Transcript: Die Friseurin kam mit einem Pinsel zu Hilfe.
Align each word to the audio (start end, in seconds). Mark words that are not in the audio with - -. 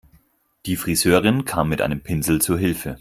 Die 0.65 0.77
Friseurin 0.77 1.45
kam 1.45 1.69
mit 1.69 1.79
einem 1.79 2.01
Pinsel 2.01 2.41
zu 2.41 2.57
Hilfe. 2.57 2.95